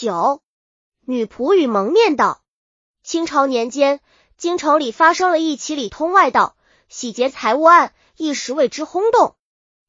[0.00, 0.42] 九，
[1.04, 2.40] 女仆与蒙面道。
[3.02, 3.98] 清朝年间，
[4.36, 6.54] 京城里发生了一起里通外盗、
[6.88, 9.34] 洗劫财物案，一时为之轰动。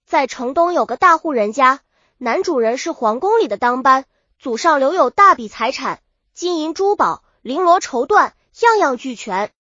[0.08, 1.82] 在城东有个大户人家，
[2.18, 4.06] 男主人是皇宫里的当班，
[4.40, 6.02] 祖上留有大笔财产，
[6.34, 8.32] 金银珠宝、绫罗绸缎，
[8.62, 9.52] 样样俱全。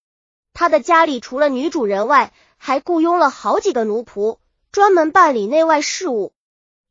[0.54, 4.39] 他的家里除了女主人外，还雇佣了好几个奴仆，
[4.71, 6.34] 专门办理内外事务。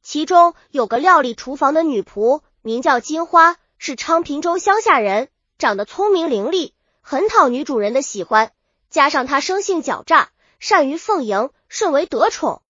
[0.00, 8.52] 其中有个料理厨房的女仆，名叫金花，是昌平州乡下人，长得聪明伶俐，很讨女主人的喜欢。
[8.90, 12.62] 加上她生性狡诈，善于奉迎，甚为得宠。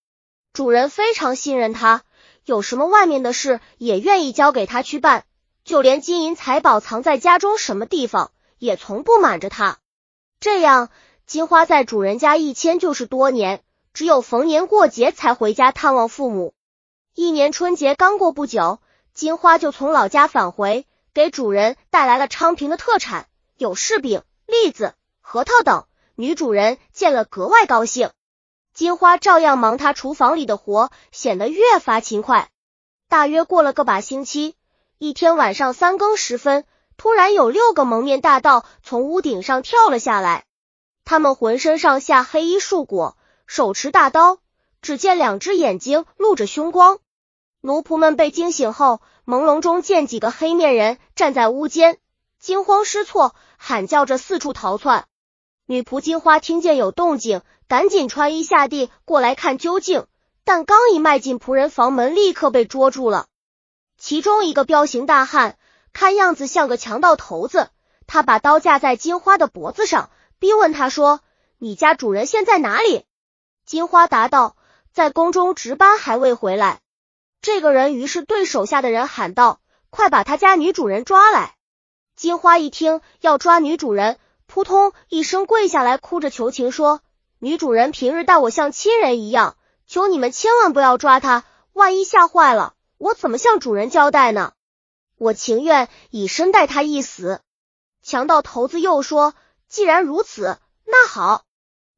[0.53, 2.03] 主人非常信任她，
[2.45, 5.25] 有什么外面的事也愿意交给她去办，
[5.65, 9.79] 就连金银财宝藏在家中什么地方，也从不瞒着她。
[10.41, 10.91] 这样，
[11.27, 16.55] 金花在主人家一迁就是多年，只有逢年过节才回家探望父母。
[17.15, 18.81] 一年春节刚过不久，
[19.19, 25.87] 金花就从老家返回，给主人带来了昌平的特产，有柿饼、栗子、核桃等。
[26.15, 28.13] 女主人见了格外高兴。
[28.73, 32.49] 金花照样忙她厨房里的活，显得越发勤快。
[33.09, 34.55] 大约过了个把星期，
[34.99, 36.65] 一天晚上三更时分，
[36.97, 40.45] 突然有六个蒙面大盗从屋顶上跳了下来，
[41.05, 43.17] 他们浑身上下黑衣束裹，
[43.49, 44.39] 手持大刀，
[44.81, 47.01] 只见两只眼睛露着凶光。
[47.61, 51.99] 奴仆们被惊醒后，朦胧中见几个黑面人站在屋间，
[52.39, 55.07] 惊慌失措，喊叫着四处逃窜。
[55.67, 60.07] 女仆金花听见有动静，赶紧穿衣下地过来看究竟，
[60.45, 63.27] 但刚一迈进仆人房门，立刻被捉住了。
[63.99, 65.59] 其中一个彪形大汉，
[65.93, 67.71] 看样子像个强盗头子，
[68.07, 71.21] 他把刀架在金花的脖子上，逼问他说
[71.59, 73.05] ：“你家主人现在哪里？”
[73.67, 74.55] 金花答道
[74.95, 76.81] ：“在宫中值班，还未回来。”
[77.41, 81.55] 这个人于是对手下的人喊道：“快把他家女主人抓来！”
[82.17, 87.01] 金花一听要抓女主人，扑通一声跪下来，哭着求情说
[87.39, 89.57] ：“女主人平日待我像亲人一样，
[89.87, 94.53] 求你们千万不要抓她，万一吓坏了，我怎么向主人交代呢？
[95.17, 97.41] 我情愿以身代她一死。”
[98.03, 99.35] 强盗头子又说
[99.69, 101.45] ：“既然如此，那好，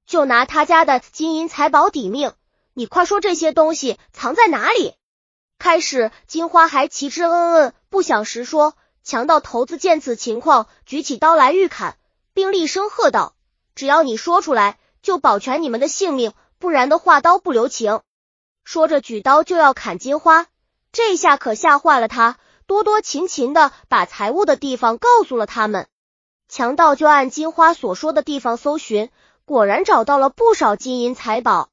[0.06, 2.34] 就拿他家的金银财宝抵命。
[2.74, 4.94] 你快说这些东西藏在哪里？”
[5.60, 8.74] 开始，金花还奇之嗯嗯，不想实说。
[9.04, 11.98] 强盗头子见此情况，举起刀来欲砍，
[12.32, 13.34] 并厉声喝道
[13.76, 18.00] ：“只要你说出来，就保全你们的性命；不然的话，刀不留情。”
[18.64, 20.46] 说着，举刀就要砍金花。
[20.92, 25.88] 这下可吓坏了他，多多勤勤的把财物的地方告诉了他们。
[26.48, 29.10] 强盗就按金花所说的地方搜寻，
[29.44, 31.69] 果然找到了不少金银财宝。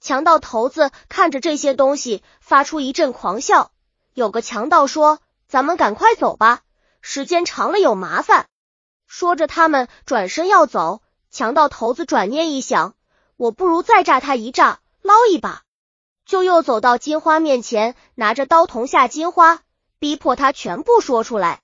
[0.00, 3.70] 强盗头子看着这些东西，发出一阵狂笑。
[4.14, 6.62] 有个强盗说：“咱们赶快走吧，
[7.02, 8.46] 时间长了有麻烦。”
[9.06, 11.02] 说着，他们转身要走。
[11.30, 12.94] 强盗头子转念一想，
[13.36, 15.62] 我不如再炸他一炸，捞一把。
[16.24, 19.60] 就又走到金花面前，拿着刀捅下金花，
[19.98, 21.60] 逼迫他全部说出来。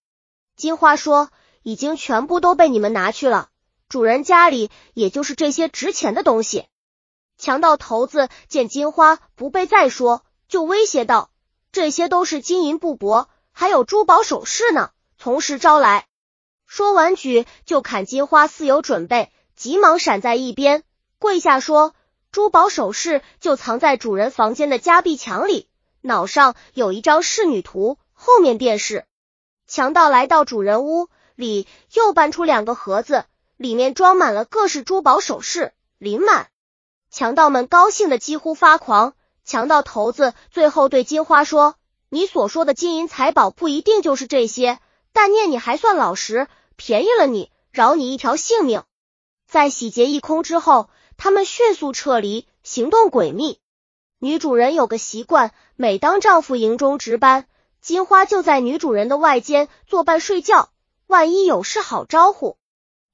[0.57, 1.31] 金花说
[1.65, 3.49] ：“已经全部都被你们拿去了，
[3.89, 6.67] 主人家里也就是这些值钱的东西。”
[7.39, 11.31] 强盗头子见金花不被再说，就威胁道
[11.73, 16.07] ：“这些都是金银布帛，还有珠宝首饰呢，从实招来。”
[16.67, 20.83] 说完举就砍金花，似有准备，急忙闪在一边，
[21.19, 21.95] 跪下说
[22.33, 25.69] ：“珠宝首饰就藏在主人房间的夹壁墙里，
[26.01, 29.05] 脑上有一张仕女图，后面便是。”
[29.69, 33.25] 强盗来到主人屋里，又搬出两个盒子，
[33.57, 36.49] 里面装满了各式珠宝首饰，临满。
[37.17, 39.15] 强盗们高兴的几乎发狂。
[39.43, 41.77] 强盗头子最后对金花说
[42.11, 44.81] ：“你所说的金银财宝不一定就是这些，
[45.15, 46.47] 但念你还算老实，
[46.77, 48.83] 便宜了你，饶你一条性命。”
[49.49, 53.61] 在洗劫一空之后，他们迅速撤离，行动诡秘。
[54.19, 57.47] 女主人有个习惯，每当丈夫营中值班，
[57.81, 60.69] 金花就在女主人的外间作伴睡觉，
[61.07, 62.59] 万一有事好招呼。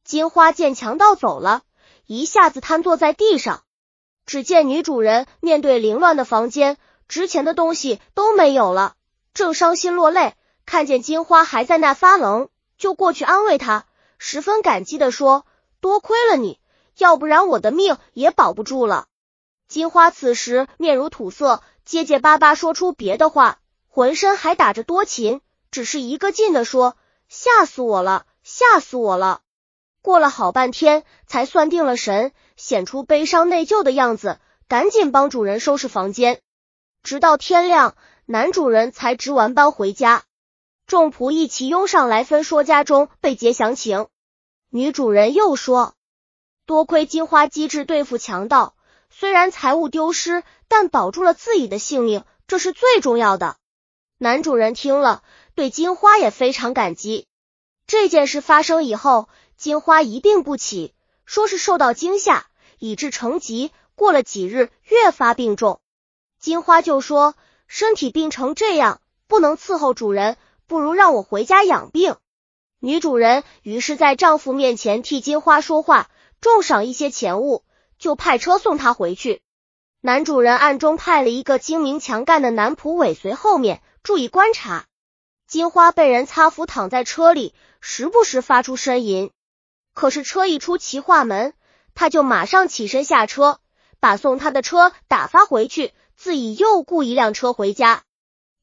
[0.02, 1.62] 金花见强盗走了，
[2.04, 3.62] 一下子瘫坐在地上。
[4.24, 6.78] 只见女主人面对凌乱的房间，
[7.08, 8.94] 值钱的东西都没有了，
[9.34, 10.34] 正伤心落泪，
[10.64, 12.48] 看见金花还在那发愣，
[12.78, 13.84] 就过去安慰她，
[14.18, 15.44] 十分感激的说
[15.80, 16.58] ：“多亏了你，
[16.96, 19.06] 要不然我的命也保不住了。”
[19.68, 23.58] 金花此时面如土色，结结巴巴说出别的话，
[23.88, 25.40] 浑身还打着多情，
[25.70, 26.96] 只是一个劲的说
[27.28, 29.40] ：“吓死我了，吓死我了。”
[30.02, 32.32] 过了好半天，才算定了神。
[32.56, 34.38] 显出悲伤内疚的样子，
[34.68, 36.40] 赶紧帮主人收拾房间，
[37.02, 37.96] 直到天亮，
[38.26, 40.24] 男主人才值完班回家。
[40.86, 44.08] 众仆一齐拥上来，分说家中被劫详情。
[44.70, 45.94] 女主人又说，
[46.66, 48.74] 多亏金花机智对付强盗，
[49.10, 53.56] 虽然财物丢失，但保住了自己的性命，这是最重要的。
[54.18, 55.22] 男主人听了，
[55.54, 57.26] 对金花也非常感激。
[57.86, 60.94] 这件事发生以后，金花一病不起，
[61.24, 62.46] 说是受到惊吓，
[62.78, 63.70] 以致成疾。
[63.94, 65.80] 过了几日，越发病重。
[66.40, 67.34] 金花就说，
[67.68, 70.36] 身体病成这样，不能伺候主人。
[70.66, 72.16] 不如让我回家养病。
[72.80, 76.08] 女主人于是，在丈夫面前替金花说话，
[76.40, 77.62] 重赏一些钱物，
[77.98, 79.42] 就派车送她回去。
[80.00, 84.86] 男主人暗中派了一个精明强干的男仆尾随后面，注意观察。
[85.46, 89.30] 金花被人擦扶躺在车里，时不时发出呻吟。
[89.94, 91.54] 可是车一出齐化门，
[91.94, 93.60] 他就马上起身下车，
[94.00, 98.02] 把送他的车打发回去，自己又雇一辆车回家。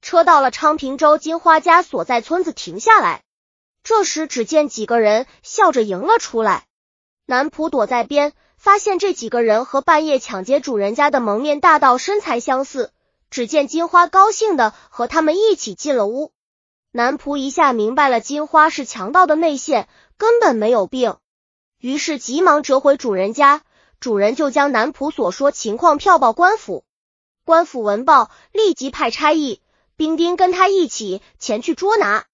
[0.02, 3.24] 车到了昌平州金花家所在村子，停下来。
[3.84, 6.66] 这时，只见几个人笑着迎了出来。
[7.26, 12.92] 男仆躲在边，发现这几个人和半夜抢劫主人家的蒙面大盗身材相似。
[13.30, 16.34] 只见金花高兴的和他们一起进了屋。
[16.92, 19.88] 男仆一下明白了，金花是强盗的内线，
[20.18, 21.18] 根本没有病。
[21.78, 23.62] 于是急忙折回主人家。
[24.00, 26.86] 主人就将男仆所说情况票报官府。
[27.44, 29.62] 官府闻报，立即派差役。
[29.98, 32.26] 兵丁跟他一起前去捉拿。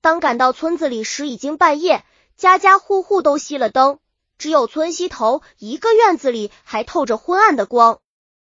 [0.00, 2.04] 当赶到村子里时，已经半夜，
[2.36, 4.00] 家家户户都熄了灯，
[4.38, 8.00] 只有村西头一个院子里还透着昏暗的光。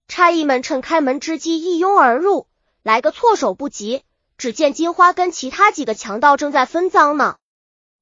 [0.07, 2.47] 差役们趁开门之机一拥而入，
[2.83, 4.03] 来个措手不及。
[4.41, 7.37] 只见金花跟其他几个强盗正在分赃呢。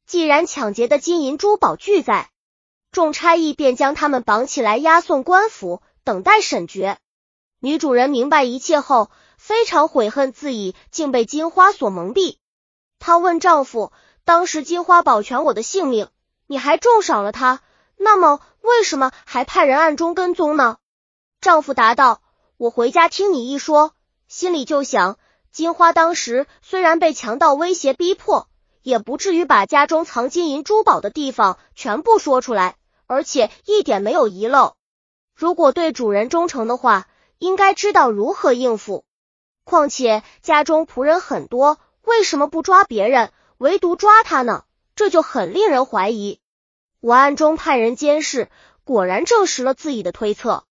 [0.06, 2.31] 既然抢劫的金银珠宝俱在，
[2.90, 6.99] 众差役便将他们绑起来押送官府，等待审决。
[7.61, 9.11] 女主人明白一切后。
[9.40, 12.38] 非常悔恨自己竟被金花所蒙蔽。
[12.99, 13.93] 她问丈夫
[14.26, 16.08] ：“当时金花保全我的性命，
[16.49, 17.61] 你还重赏了她，
[17.96, 20.79] 那么为什么还派人暗中跟踪呢？”
[21.40, 22.20] 丈夫答道
[22.58, 23.94] ：“我回家听你一说，
[24.26, 28.48] 心里就想，金花当时虽然被强盗威胁逼迫，
[28.82, 34.76] 也不至于把家中藏金银珠宝的地方全部说出来，而且一点没有遗漏。
[35.34, 37.08] 如果对主人忠诚的话，
[37.38, 39.04] 应该知道如何应付。”
[39.64, 44.64] 况且家中仆人很多，为什么不抓别人，唯独抓他呢？
[44.96, 46.40] 这就很令人怀疑。
[47.00, 48.48] 我暗中派人监视，
[48.82, 50.64] 果然证实了自己的推测。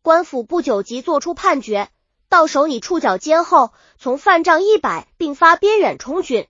[0.00, 1.90] 官府不久即作出判决，
[2.28, 6.48] 到手你触角尖后，从犯账一百，并发边远充军，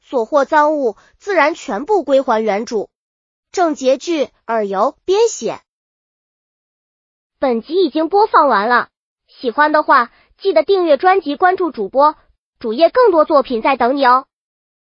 [0.00, 2.90] 所获赃物自然全部归还原主。
[3.50, 5.60] 正结句耳由编写。
[7.38, 8.88] 本集已经播放完了，
[9.26, 10.10] 喜欢的话。
[10.40, 12.14] 记得订阅专辑，关注主播，
[12.60, 14.26] 主页更多作品在等你哦。